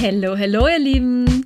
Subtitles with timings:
[0.00, 1.44] Hallo, hallo ihr Lieben!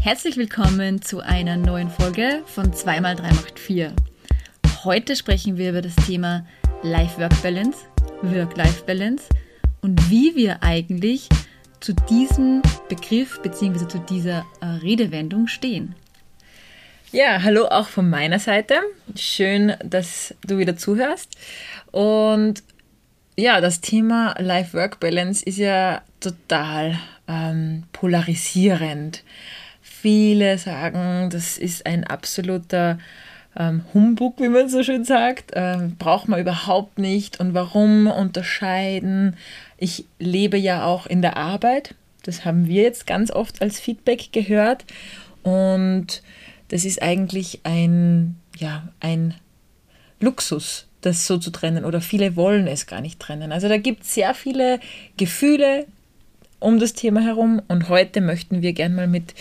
[0.00, 3.94] Herzlich willkommen zu einer neuen Folge von 2x3 macht 4.
[4.82, 6.44] Heute sprechen wir über das Thema
[6.82, 7.78] Life-Work-Balance,
[8.22, 9.28] Work-Life-Balance
[9.82, 11.28] und wie wir eigentlich
[11.78, 13.86] zu diesem Begriff bzw.
[13.86, 15.94] zu dieser äh, Redewendung stehen.
[17.12, 18.80] Ja, hallo auch von meiner Seite.
[19.14, 21.36] Schön, dass du wieder zuhörst.
[21.92, 22.64] Und
[23.36, 29.24] ja, das Thema Life-Work-Balance ist ja total ähm, polarisierend.
[29.80, 32.98] Viele sagen, das ist ein absoluter
[33.56, 35.52] ähm, Humbug, wie man so schön sagt.
[35.54, 37.40] Ähm, braucht man überhaupt nicht.
[37.40, 39.36] Und warum unterscheiden?
[39.78, 41.94] Ich lebe ja auch in der Arbeit.
[42.24, 44.84] Das haben wir jetzt ganz oft als Feedback gehört.
[45.42, 46.22] Und
[46.68, 49.34] das ist eigentlich ein, ja, ein
[50.20, 51.84] Luxus, das so zu trennen.
[51.84, 53.52] Oder viele wollen es gar nicht trennen.
[53.52, 54.80] Also da gibt es sehr viele
[55.16, 55.86] Gefühle
[56.58, 57.60] um das Thema herum.
[57.68, 59.34] Und heute möchten wir gern mal mit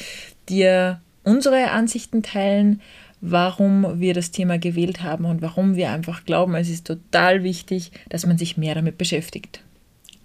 [0.49, 2.81] dir unsere Ansichten teilen,
[3.21, 7.91] warum wir das Thema gewählt haben und warum wir einfach glauben, es ist total wichtig,
[8.09, 9.61] dass man sich mehr damit beschäftigt.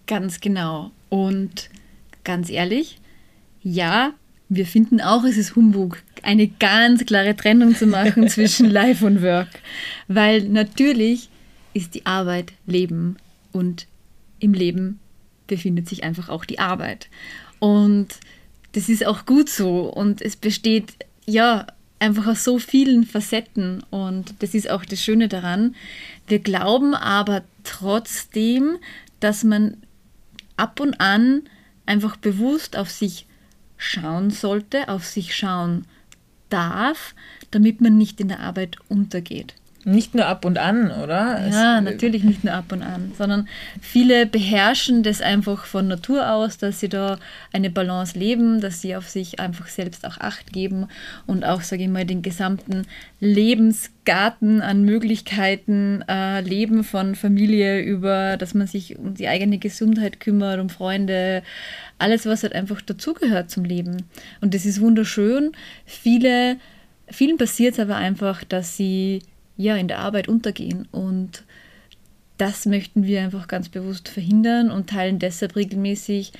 [0.06, 0.90] Ganz genau.
[1.10, 1.68] Und
[2.24, 2.98] ganz ehrlich,
[3.62, 4.14] ja,
[4.48, 9.22] wir finden auch, es ist Humbug, eine ganz klare Trennung zu machen zwischen Life und
[9.22, 9.48] Work.
[10.08, 11.28] Weil natürlich
[11.74, 13.16] ist die Arbeit Leben
[13.52, 13.86] und
[14.38, 15.00] im Leben
[15.46, 17.08] befindet sich einfach auch die Arbeit.
[17.58, 18.08] Und
[18.72, 19.82] das ist auch gut so.
[19.92, 20.92] Und es besteht
[21.26, 21.66] ja
[21.98, 23.82] einfach aus so vielen Facetten.
[23.90, 25.74] Und das ist auch das Schöne daran.
[26.26, 28.78] Wir glauben aber trotzdem,
[29.20, 29.78] dass man
[30.56, 31.42] ab und an
[31.86, 33.26] einfach bewusst auf sich
[33.76, 35.86] schauen sollte, auf sich schauen
[36.48, 37.14] darf,
[37.50, 39.54] damit man nicht in der Arbeit untergeht.
[39.88, 41.48] Nicht nur ab und an, oder?
[41.48, 43.46] Ja, es, natürlich nicht nur ab und an, sondern
[43.80, 47.20] viele beherrschen das einfach von Natur aus, dass sie da
[47.52, 50.88] eine Balance leben, dass sie auf sich einfach selbst auch Acht geben
[51.28, 52.82] und auch, sage ich mal, den gesamten
[53.20, 60.18] Lebensgarten an Möglichkeiten äh, leben, von Familie über, dass man sich um die eigene Gesundheit
[60.18, 61.44] kümmert, um Freunde,
[61.98, 64.02] alles, was halt einfach dazugehört zum Leben.
[64.40, 65.52] Und das ist wunderschön.
[65.84, 66.56] Viele,
[67.06, 69.20] vielen passiert es aber einfach, dass sie
[69.56, 70.88] ja, in der Arbeit untergehen.
[70.92, 71.44] Und
[72.38, 76.32] das möchten wir einfach ganz bewusst verhindern und teilen deshalb regelmäßig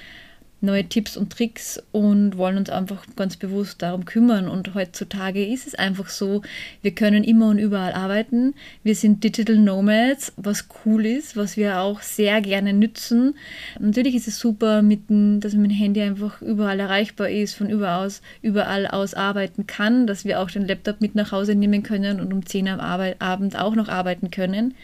[0.66, 4.48] neue Tipps und Tricks und wollen uns einfach ganz bewusst darum kümmern.
[4.48, 6.42] Und heutzutage ist es einfach so,
[6.82, 8.54] wir können immer und überall arbeiten.
[8.82, 13.34] Wir sind Digital Nomads, was cool ist, was wir auch sehr gerne nützen.
[13.78, 18.22] Natürlich ist es super, dem, dass mein Handy einfach überall erreichbar ist, von überall aus,
[18.42, 22.32] überall aus arbeiten kann, dass wir auch den Laptop mit nach Hause nehmen können und
[22.32, 24.74] um 10 am Abend auch noch arbeiten können.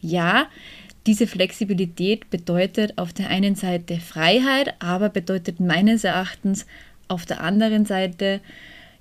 [0.00, 0.46] Ja,
[1.06, 6.66] diese Flexibilität bedeutet auf der einen Seite Freiheit, aber bedeutet meines Erachtens
[7.08, 8.40] auf der anderen Seite,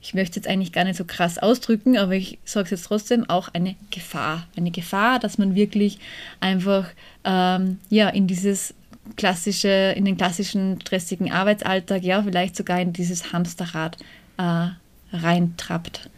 [0.01, 3.29] ich möchte jetzt eigentlich gar nicht so krass ausdrücken, aber ich sage es jetzt trotzdem,
[3.29, 4.47] auch eine Gefahr.
[4.57, 5.99] Eine Gefahr, dass man wirklich
[6.39, 6.87] einfach
[7.23, 8.73] ähm, ja, in dieses
[9.15, 13.97] klassische, in den klassischen stressigen Arbeitsalltag, ja, vielleicht sogar in dieses Hamsterrad
[14.37, 14.69] äh,
[15.13, 16.09] reintrappt.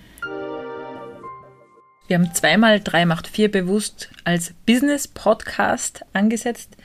[2.13, 6.77] Wir haben zweimal drei macht vier bewusst als Business-Podcast angesetzt,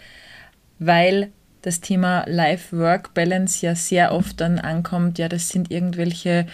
[0.78, 1.28] weil
[1.60, 5.18] das Thema Life-Work-Balance ja sehr oft dann ankommt.
[5.18, 6.46] Ja, das sind irgendwelche,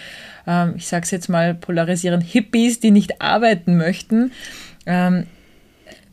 [0.49, 4.33] ähm, ich sage es jetzt mal polarisieren, Hippies, die nicht arbeiten möchten.
[4.87, 5.29] Ähm,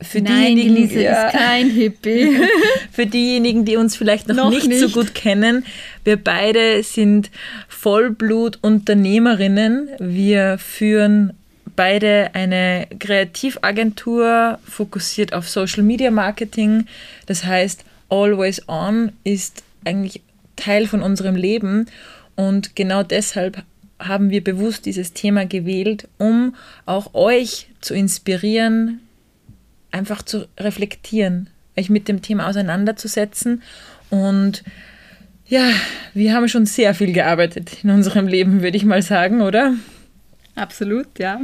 [0.00, 2.28] für Nein, diejenigen, Elise ja, ist kein Hippie.
[2.92, 5.64] für diejenigen, die uns vielleicht noch, noch nicht, nicht, so gut kennen,
[6.04, 7.32] wir beide sind
[7.66, 9.88] Vollblut-Unternehmerinnen.
[9.98, 11.32] Wir führen
[11.76, 16.86] beide eine Kreativagentur fokussiert auf Social Media Marketing.
[17.26, 20.22] Das heißt, Always On ist eigentlich
[20.56, 21.86] Teil von unserem Leben
[22.36, 23.62] und genau deshalb
[23.98, 26.54] haben wir bewusst dieses Thema gewählt, um
[26.86, 29.00] auch euch zu inspirieren,
[29.90, 33.62] einfach zu reflektieren, euch mit dem Thema auseinanderzusetzen
[34.10, 34.62] und
[35.46, 35.68] ja,
[36.14, 39.74] wir haben schon sehr viel gearbeitet in unserem Leben, würde ich mal sagen, oder?
[40.54, 41.40] Absolut, ja.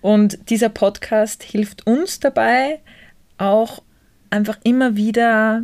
[0.00, 2.80] Und dieser Podcast hilft uns dabei,
[3.38, 3.82] auch
[4.30, 5.62] einfach immer wieder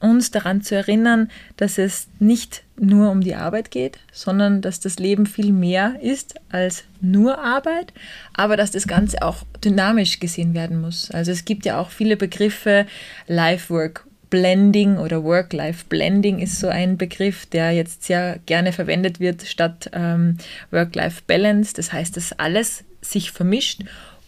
[0.00, 4.98] uns daran zu erinnern, dass es nicht nur um die Arbeit geht, sondern dass das
[4.98, 7.92] Leben viel mehr ist als nur Arbeit,
[8.32, 11.10] aber dass das Ganze auch dynamisch gesehen werden muss.
[11.10, 12.86] Also es gibt ja auch viele Begriffe,
[13.26, 19.90] Life-Work Blending oder Work-Life-Blending ist so ein Begriff, der jetzt sehr gerne verwendet wird statt
[19.92, 20.38] ähm,
[20.70, 21.74] Work-Life-Balance.
[21.74, 23.82] Das heißt, dass alles sich vermischt.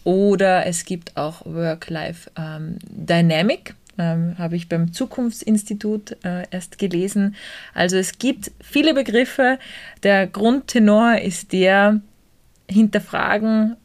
[0.04, 3.70] Oder es gibt auch Work-Life-Dynamic.
[3.70, 7.36] Ähm, ähm, habe ich beim Zukunftsinstitut äh, erst gelesen.
[7.74, 9.58] Also es gibt viele Begriffe.
[10.02, 12.00] Der Grundtenor ist der,
[12.68, 13.76] hinterfragen,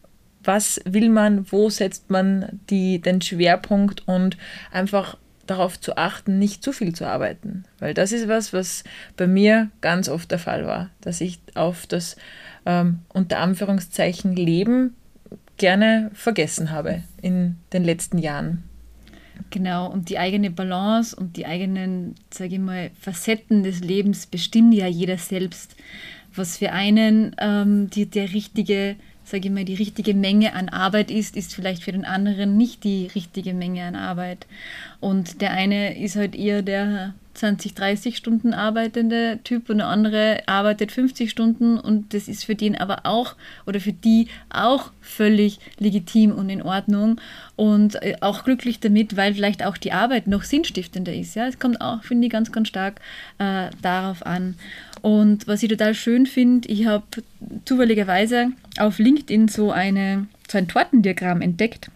[0.43, 4.37] was will man, wo setzt man die, den Schwerpunkt und
[4.71, 5.17] einfach
[5.47, 7.65] darauf zu achten, nicht zu viel zu arbeiten.
[7.79, 8.83] Weil das ist was, was
[9.15, 12.17] bei mir ganz oft der Fall war, dass ich auf das
[12.65, 14.95] ähm, unter Anführungszeichen Leben
[15.57, 18.63] gerne vergessen habe in den letzten Jahren.
[19.49, 24.73] Genau, und die eigene Balance und die eigenen, sage ich mal, Facetten des Lebens bestimmt
[24.73, 25.75] ja jeder selbst.
[26.35, 28.95] Was für einen ähm, die, der richtige
[29.27, 32.83] sage ich mal, die richtige Menge an Arbeit ist, ist vielleicht für den anderen nicht
[32.83, 34.47] die richtige Menge an Arbeit.
[35.00, 40.41] Und der eine ist halt eher der 20, 30 Stunden arbeitende Typ und der andere
[40.47, 43.35] arbeitet 50 Stunden und das ist für den aber auch
[43.68, 47.21] oder für die auch völlig legitim und in Ordnung
[47.56, 51.35] und äh, auch glücklich damit, weil vielleicht auch die Arbeit noch sinnstiftender ist.
[51.35, 53.00] Ja, es kommt auch, finde ich, ganz, ganz stark
[53.38, 54.56] äh, darauf an.
[55.01, 57.03] Und was ich total schön finde, ich habe
[57.65, 61.89] zufälligerweise auf LinkedIn so, eine, so ein Tortendiagramm entdeckt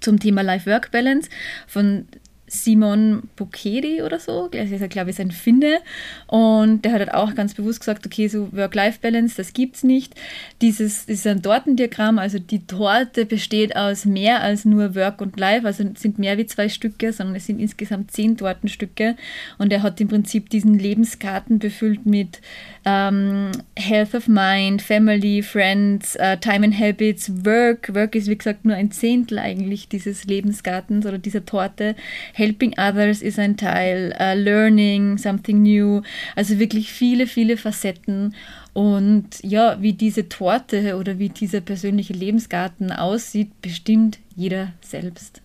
[0.00, 1.30] zum Thema Life-Work-Balance
[1.66, 2.06] von
[2.48, 5.78] Simon Bukedi oder so, das ist, glaube ich, ein Finne.
[6.26, 10.14] Und der hat halt auch ganz bewusst gesagt, okay, so Work-Life-Balance, das gibt es nicht.
[10.60, 15.66] Dieses, ist ein Tortendiagramm, also die Torte besteht aus mehr als nur Work und Life,
[15.66, 19.16] also sind mehr wie zwei Stücke, sondern es sind insgesamt zehn Tortenstücke.
[19.58, 22.40] Und er hat im Prinzip diesen Lebenskarten befüllt mit
[22.84, 27.94] ähm, Health of Mind, Family, Friends, uh, Time and Habits, Work.
[27.94, 31.94] Work ist, wie gesagt, nur ein Zehntel eigentlich dieses Lebensgartens oder dieser Torte.
[32.38, 36.02] Helping Others ist ein Teil, uh, Learning, Something New.
[36.36, 38.32] Also wirklich viele, viele Facetten.
[38.72, 45.42] Und ja, wie diese Torte oder wie dieser persönliche Lebensgarten aussieht, bestimmt jeder selbst.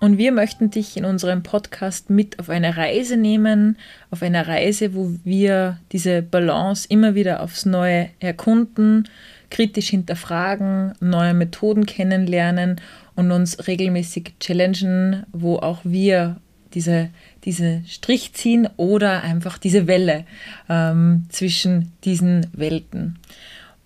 [0.00, 3.78] Und wir möchten dich in unserem Podcast mit auf eine Reise nehmen,
[4.10, 9.08] auf eine Reise, wo wir diese Balance immer wieder aufs Neue erkunden,
[9.54, 12.80] kritisch hinterfragen, neue Methoden kennenlernen
[13.14, 16.36] und uns regelmäßig challengen, wo auch wir
[16.74, 17.10] diese,
[17.44, 20.24] diese Strich ziehen oder einfach diese Welle
[20.68, 23.20] ähm, zwischen diesen Welten.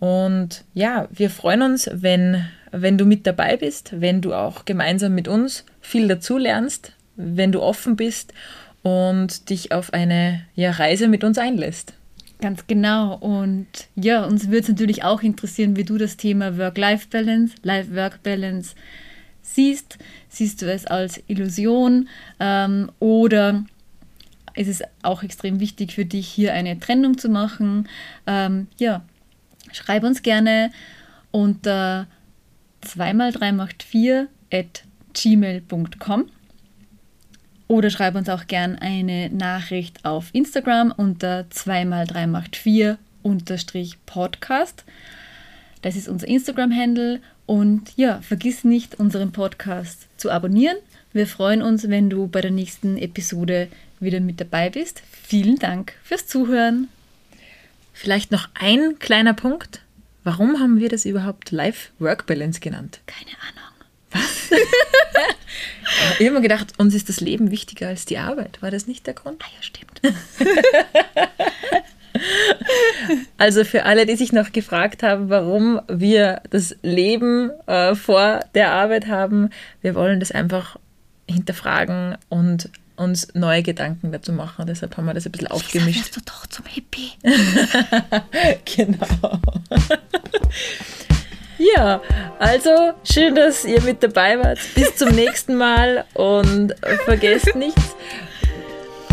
[0.00, 5.14] Und ja, wir freuen uns, wenn wenn du mit dabei bist, wenn du auch gemeinsam
[5.14, 8.32] mit uns viel dazu lernst, wenn du offen bist
[8.82, 11.94] und dich auf eine ja, Reise mit uns einlässt.
[12.40, 13.16] Ganz genau.
[13.16, 18.74] Und ja, uns würde es natürlich auch interessieren, wie du das Thema Work-Life-Balance, Life-Work-Balance
[19.42, 19.98] siehst.
[20.28, 22.08] Siehst du es als Illusion
[22.38, 23.64] ähm, oder
[24.54, 27.88] ist es auch extrem wichtig für dich, hier eine Trennung zu machen?
[28.26, 29.04] Ähm, ja,
[29.72, 30.70] schreib uns gerne
[31.30, 32.06] unter
[32.82, 36.26] äh, 2x3 macht 4 at gmail.com
[37.68, 44.84] oder schreib uns auch gern eine Nachricht auf Instagram unter 2x3 macht 4 unterstrich Podcast.
[45.82, 50.76] Das ist unser Instagram-Handle und ja, vergiss nicht, unseren Podcast zu abonnieren.
[51.12, 53.68] Wir freuen uns, wenn du bei der nächsten Episode
[54.00, 55.02] wieder mit dabei bist.
[55.10, 56.88] Vielen Dank fürs Zuhören.
[57.92, 59.82] Vielleicht noch ein kleiner Punkt.
[60.24, 63.00] Warum haben wir das überhaupt Life-Work-Balance genannt?
[63.06, 63.68] Keine Ahnung.
[64.10, 64.50] Was?
[66.18, 68.60] ich habe mir gedacht, uns ist das Leben wichtiger als die Arbeit.
[68.60, 69.42] War das nicht der Grund?
[69.42, 70.00] Ah ja, stimmt.
[73.38, 78.72] also für alle, die sich noch gefragt haben, warum wir das Leben äh, vor der
[78.72, 79.50] Arbeit haben,
[79.82, 80.76] wir wollen das einfach
[81.28, 84.66] hinterfragen und uns neue Gedanken dazu machen.
[84.66, 85.98] Deshalb haben wir das ein bisschen aufgemischt.
[85.98, 87.12] Jetzt du doch zum Hippie.
[88.76, 89.40] genau.
[91.58, 92.00] Ja,
[92.38, 94.58] also schön, dass ihr mit dabei wart.
[94.74, 96.74] Bis zum nächsten Mal und
[97.04, 97.96] vergesst nichts.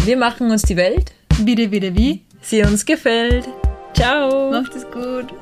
[0.03, 1.11] Wir machen uns die Welt.
[1.39, 2.23] Bitte, bitte, wie?
[2.41, 3.47] Sie uns gefällt.
[3.93, 4.51] Ciao.
[4.51, 5.33] Macht es gut.